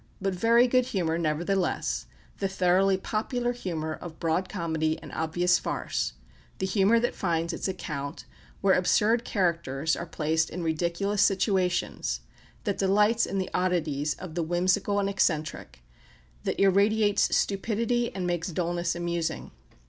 [0.19, 2.07] But very good humour nevertheless,
[2.39, 6.13] the thoroughly popular humour of broad comedy and obvious farce
[6.57, 8.25] the humour that finds its account
[8.61, 12.21] where absurd characters are placed in ridiculous situations,
[12.63, 15.83] that delights in the oddities of the whimsical and eccentric,
[16.45, 19.51] that irradiates stupidity and makes dulness amusing.